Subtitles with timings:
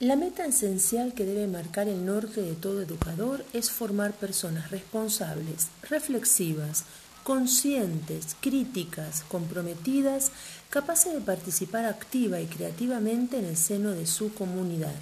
[0.00, 5.68] La meta esencial que debe marcar el norte de todo educador es formar personas responsables,
[5.90, 6.84] reflexivas,
[7.22, 10.32] conscientes, críticas, comprometidas,
[10.70, 14.94] capaces de participar activa y creativamente en el seno de su comunidad.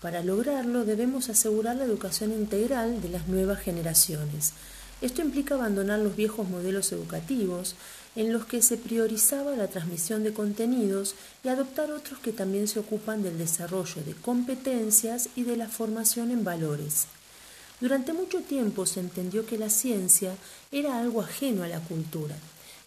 [0.00, 4.52] Para lograrlo debemos asegurar la educación integral de las nuevas generaciones.
[5.00, 7.74] Esto implica abandonar los viejos modelos educativos
[8.16, 11.14] en los que se priorizaba la transmisión de contenidos
[11.44, 16.30] y adoptar otros que también se ocupan del desarrollo de competencias y de la formación
[16.30, 17.06] en valores.
[17.80, 20.36] Durante mucho tiempo se entendió que la ciencia
[20.70, 22.36] era algo ajeno a la cultura.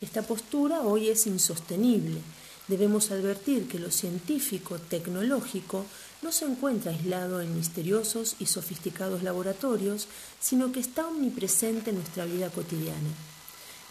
[0.01, 2.19] Esta postura hoy es insostenible.
[2.67, 5.85] Debemos advertir que lo científico tecnológico
[6.21, 10.07] no se encuentra aislado en misteriosos y sofisticados laboratorios,
[10.39, 13.09] sino que está omnipresente en nuestra vida cotidiana.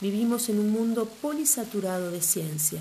[0.02, 2.80] Vivimos en un mundo polisaturado de ciencia.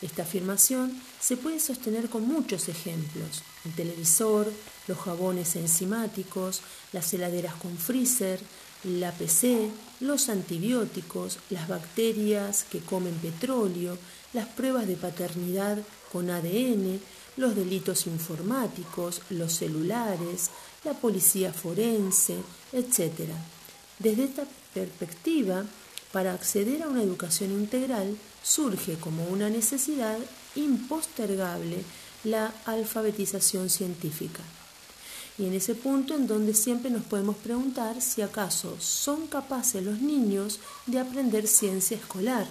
[0.00, 3.42] Esta afirmación se puede sostener con muchos ejemplos.
[3.66, 4.50] El televisor,
[4.88, 6.62] los jabones enzimáticos,
[6.94, 8.40] las heladeras con freezer,
[8.84, 9.68] la PC,
[10.00, 13.98] los antibióticos, las bacterias que comen petróleo,
[14.32, 15.76] las pruebas de paternidad
[16.10, 16.98] con ADN,
[17.36, 20.48] los delitos informáticos, los celulares,
[20.84, 22.38] la policía forense,
[22.72, 23.28] etc.
[23.98, 25.66] Desde esta perspectiva,
[26.12, 30.18] para acceder a una educación integral surge como una necesidad
[30.54, 31.78] impostergable
[32.24, 34.42] la alfabetización científica.
[35.38, 40.00] Y en ese punto en donde siempre nos podemos preguntar si acaso son capaces los
[40.00, 42.46] niños de aprender ciencia escolar.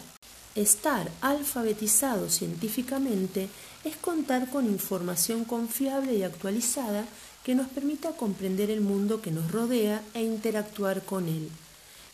[0.56, 3.48] Estar alfabetizado científicamente
[3.84, 7.06] es contar con información confiable y actualizada
[7.44, 11.50] que nos permita comprender el mundo que nos rodea e interactuar con él.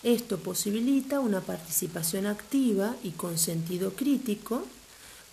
[0.08, 4.64] Esto posibilita una participación activa y con sentido crítico,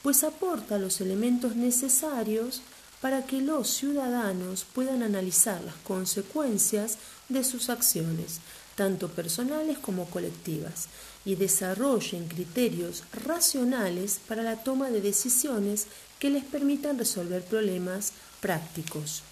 [0.03, 2.61] pues aporta los elementos necesarios
[3.01, 8.41] para que los ciudadanos puedan analizar las consecuencias de sus acciones,
[8.75, 10.89] tanto personales como colectivas,
[11.25, 15.87] y desarrollen criterios racionales para la toma de decisiones
[16.19, 18.11] que les permitan resolver problemas
[18.41, 19.23] prácticos.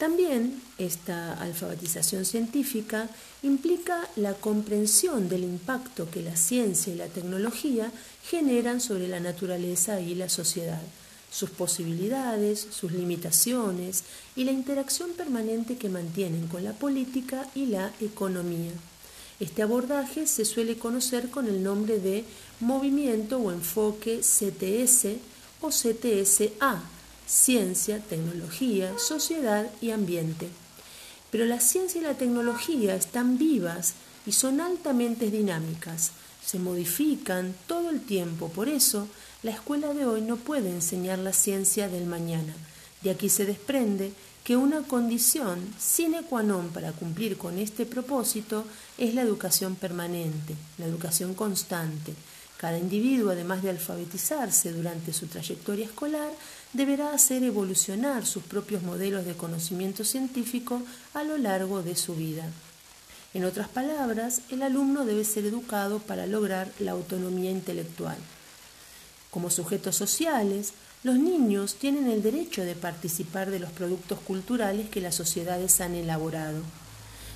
[0.00, 3.10] También esta alfabetización científica
[3.42, 7.92] implica la comprensión del impacto que la ciencia y la tecnología
[8.24, 10.80] generan sobre la naturaleza y la sociedad,
[11.30, 14.04] sus posibilidades, sus limitaciones
[14.36, 18.72] y la interacción permanente que mantienen con la política y la economía.
[19.38, 22.24] Este abordaje se suele conocer con el nombre de
[22.60, 25.18] movimiento o enfoque CTS
[25.60, 26.99] o CTSA
[27.30, 30.48] ciencia, tecnología, sociedad y ambiente.
[31.30, 33.94] Pero la ciencia y la tecnología están vivas
[34.26, 36.10] y son altamente dinámicas,
[36.44, 39.06] se modifican todo el tiempo, por eso
[39.44, 42.52] la escuela de hoy no puede enseñar la ciencia del mañana.
[43.02, 48.66] De aquí se desprende que una condición sine qua non para cumplir con este propósito
[48.98, 52.12] es la educación permanente, la educación constante,
[52.60, 56.28] cada individuo, además de alfabetizarse durante su trayectoria escolar,
[56.72, 60.82] deberá hacer evolucionar sus propios modelos de conocimiento científico
[61.14, 62.44] a lo largo de su vida.
[63.34, 68.16] En otras palabras, el alumno debe ser educado para lograr la autonomía intelectual.
[69.30, 70.72] Como sujetos sociales,
[71.02, 75.94] los niños tienen el derecho de participar de los productos culturales que las sociedades han
[75.94, 76.62] elaborado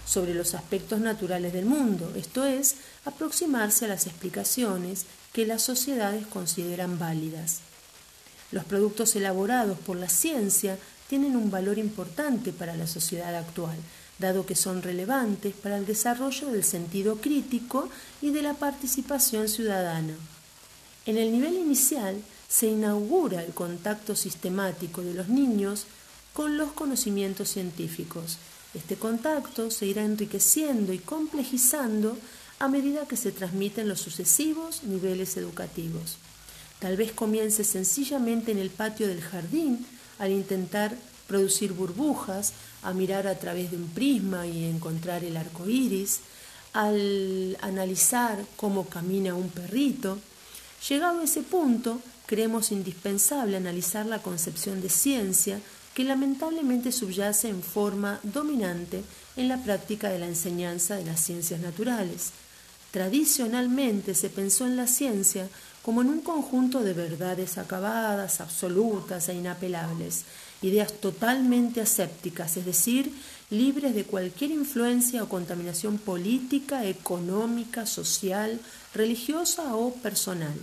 [0.06, 6.27] sobre los aspectos naturales del mundo, esto es, aproximarse a las explicaciones que las sociedades
[6.27, 7.61] consideran válidas.
[8.53, 10.78] Los productos elaborados por la ciencia
[11.09, 13.77] tienen un valor importante para la sociedad actual,
[14.19, 17.88] dado que son relevantes para el desarrollo del sentido crítico
[18.22, 20.15] y de la participación ciudadana.
[21.06, 22.16] En el nivel inicial
[22.49, 25.87] se inaugura el contacto sistemático de los niños
[26.33, 28.38] con los conocimientos científicos,
[28.75, 32.19] este contacto se irá enriqueciendo y complejizando
[32.59, 36.16] a medida que se transmiten los sucesivos niveles educativos.
[36.84, 39.86] Tal vez comience sencillamente en el patio del jardín
[40.19, 40.95] al intentar
[41.27, 42.53] producir burbujas,
[42.83, 46.21] a mirar a través de un prisma y encontrar el arco iris,
[46.75, 50.19] al analizar cómo camina un perrito.
[50.86, 55.60] Llegado a ese punto, creemos indispensable analizar la concepción de ciencia
[55.95, 59.03] que lamentablemente subyace en forma dominante
[59.39, 62.33] en la práctica de la enseñanza de las ciencias naturales.
[62.91, 65.48] Tradicionalmente se pensó en la ciencia
[65.84, 70.25] como en un conjunto de verdades acabadas, absolutas e inapelables,
[70.63, 73.13] ideas totalmente asépticas, es decir,
[73.51, 78.59] libres de cualquier influencia o contaminación política, económica, social,
[78.95, 80.54] religiosa o personal.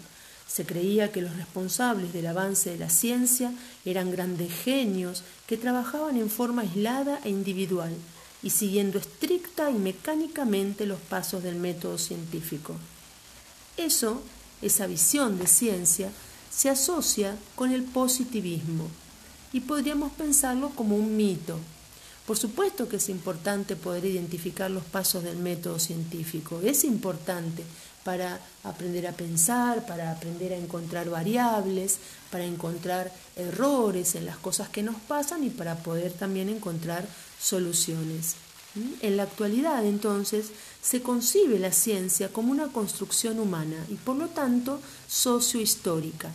[0.48, 3.54] Se creía que los responsables del avance de la ciencia
[3.86, 7.94] eran grandes genios que trabajaban en forma aislada e individual
[8.42, 12.76] y siguiendo estricta y mecánicamente los pasos del método científico.
[13.78, 14.24] Eso,
[14.62, 16.12] esa visión de ciencia,
[16.52, 18.88] se asocia con el positivismo
[19.54, 21.58] y podríamos pensarlo como un mito.
[22.28, 27.64] Por supuesto que es importante poder identificar los pasos del método científico, es importante,
[28.04, 32.00] para aprender a pensar, para aprender a encontrar variables,
[32.32, 37.08] para encontrar errores en las cosas que nos pasan y para poder también encontrar
[37.40, 38.36] soluciones.
[39.02, 40.48] En la actualidad, entonces,
[40.82, 46.32] se concibe la ciencia como una construcción humana y, por lo tanto, sociohistórica.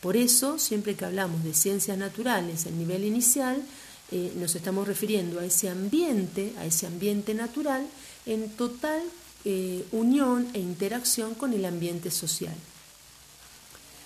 [0.00, 3.62] Por eso, siempre que hablamos de ciencias naturales en nivel inicial,
[4.12, 7.86] eh, nos estamos refiriendo a ese ambiente, a ese ambiente natural,
[8.24, 9.02] en total
[9.44, 12.54] eh, unión e interacción con el ambiente social.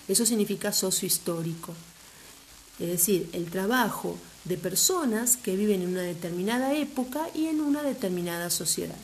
[0.09, 1.75] Eso significa sociohistórico,
[2.79, 7.83] es decir, el trabajo de personas que viven en una determinada época y en una
[7.83, 8.97] determinada sociedad.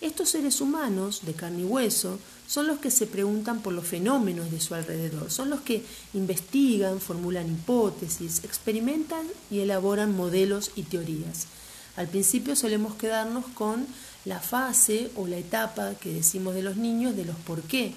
[0.00, 4.50] Estos seres humanos de carne y hueso son los que se preguntan por los fenómenos
[4.50, 11.46] de su alrededor, son los que investigan, formulan hipótesis, experimentan y elaboran modelos y teorías.
[11.96, 13.86] Al principio solemos quedarnos con
[14.24, 17.94] la fase o la etapa que decimos de los niños de los por qué.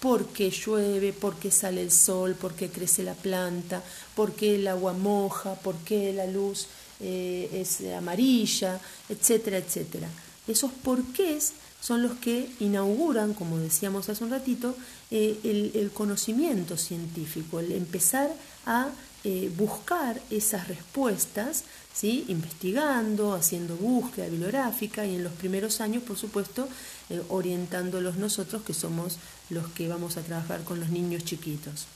[0.00, 1.12] ¿Por qué llueve?
[1.12, 2.34] ¿Por qué sale el sol?
[2.34, 3.82] ¿Por qué crece la planta?
[4.14, 5.54] ¿Por qué el agua moja?
[5.54, 6.68] ¿Por qué la luz
[7.00, 8.80] eh, es amarilla?
[9.08, 10.08] Etcétera, etcétera.
[10.48, 14.74] Esos porqués son los que inauguran, como decíamos hace un ratito,
[15.10, 15.38] eh,
[15.74, 18.30] el, conocimiento científico, el empezar
[18.66, 18.88] a
[19.24, 21.64] eh, buscar esas respuestas
[21.94, 22.24] ¿sí?
[22.28, 26.68] investigando, haciendo búsqueda bibliográfica y en los primeros años, por supuesto,
[27.10, 29.18] eh, orientándolos nosotros, que somos
[29.48, 31.86] los que vamos a trabajar con los niños chiquitos.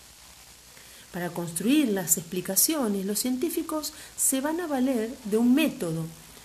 [1.13, 6.05] Para construir las explicaciones, los científicos se van a valer de un método,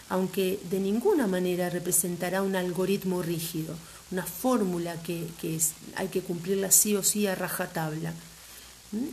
[0.09, 3.75] aunque de ninguna manera representará un algoritmo rígido,
[4.11, 5.27] una fórmula que,
[5.95, 8.13] hay que cumplirla sí o sí a rajatabla,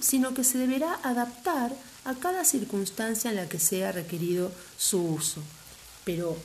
[0.02, 1.74] sino que se deberá adaptar
[2.04, 5.40] a cada circunstancia en la que sea requerido su uso.
[6.04, 6.36] Pero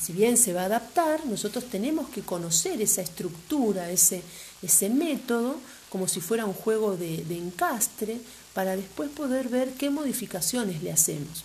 [0.00, 4.22] si bien se va a adaptar, nosotros tenemos que conocer esa estructura, ese,
[4.62, 5.56] ese método,
[5.88, 8.18] como si fuera un juego de, encastre,
[8.52, 11.44] para después poder ver qué modificaciones le hacemos.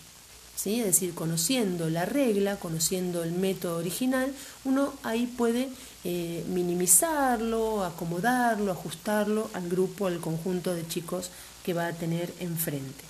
[0.55, 0.81] ¿Sí?
[0.81, 4.33] Es decir, conociendo la regla, conociendo el método original,
[4.65, 5.69] uno ahí puede
[6.03, 11.29] eh, minimizarlo, acomodarlo, ajustarlo al grupo, al conjunto de chicos
[11.63, 13.05] que va a tener enfrente.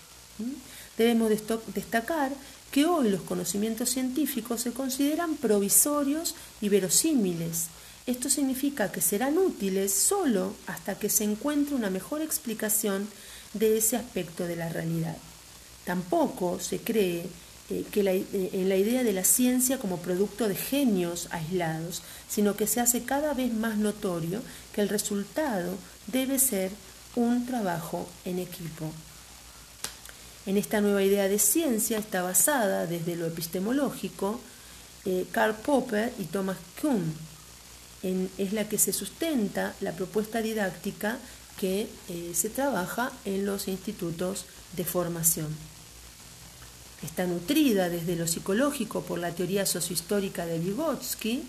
[0.96, 1.32] Debemos
[1.74, 2.32] destacar
[2.72, 7.68] que hoy los conocimientos científicos se consideran provisorios y verosímiles.
[8.06, 13.08] Esto significa que serán útiles solo hasta que se encuentre una mejor explicación
[13.54, 15.18] de ese aspecto de la realidad.
[15.86, 17.28] Tampoco se cree
[17.70, 22.56] eh, que eh, en la idea de la ciencia como producto de genios aislados, sino
[22.56, 24.42] que se hace cada vez más notorio
[24.74, 25.76] que el resultado
[26.08, 26.72] debe ser
[27.16, 28.92] un trabajo en equipo.
[30.46, 34.40] En esta nueva idea de ciencia está basada desde lo epistemológico
[35.06, 37.14] eh, Karl Popper y Thomas Kuhn.
[38.04, 41.18] es la que se sustenta la propuesta didáctica
[41.60, 44.46] que eh, se trabaja en los institutos
[44.76, 45.48] de formación.
[47.04, 51.44] Está nutrida desde lo psicológico por la teoría sociohistórica de Vygotsky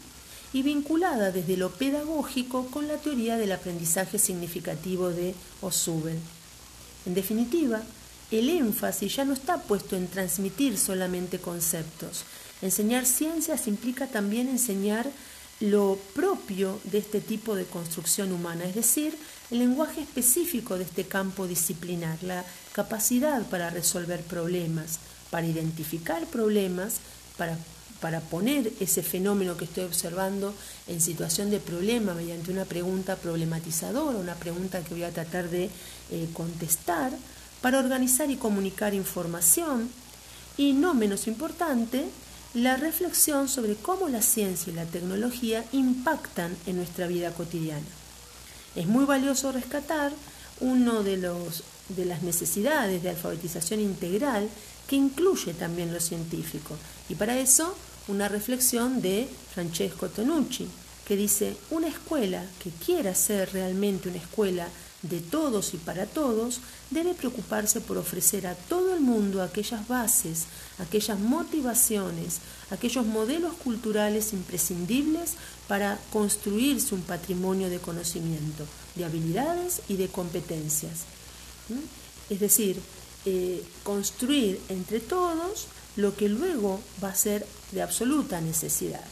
[0.53, 6.19] y vinculada desde lo pedagógico con la teoría del aprendizaje significativo de Osubel.
[7.07, 7.83] En definitiva,
[8.31, 12.25] el énfasis ya no está puesto en transmitir solamente conceptos.
[12.63, 15.11] Enseñar ciencias implica también enseñar
[15.61, 19.17] lo propio de este tipo de construcción humana, es decir,
[19.51, 26.97] el lenguaje específico de este campo disciplinar, la capacidad para resolver problemas, para identificar problemas,
[27.37, 27.59] para,
[28.01, 30.55] para poner ese fenómeno que estoy observando
[30.87, 35.69] en situación de problema mediante una pregunta problematizadora, una pregunta que voy a tratar de
[36.11, 37.13] eh, contestar,
[37.61, 39.91] para organizar y comunicar información
[40.57, 42.07] y, no menos importante,
[42.55, 47.87] la reflexión sobre cómo la ciencia y la tecnología impactan en nuestra vida cotidiana.
[48.75, 50.13] Es muy valioso rescatar
[50.61, 54.49] uno de, de las necesidades de alfabetización integral
[54.89, 56.77] que incluye también lo científico.
[57.09, 57.75] Y para eso,
[58.09, 60.67] una reflexión de Francesco Tonucci,
[61.07, 64.69] que dice, una escuela que quiera ser realmente una escuela
[65.03, 70.45] de todos y para todos, debe preocuparse por ofrecer a todo el mundo aquellas bases,
[70.79, 72.41] aquellas motivaciones,
[72.71, 75.35] aquellos modelos culturales imprescindibles
[75.69, 81.01] para construirse un patrimonio de conocimiento, de habilidades y de competencias.
[82.29, 82.81] Es decir,
[83.25, 85.67] eh, construir entre todos
[85.97, 89.05] lo que luego va a ser de absoluta necesidad.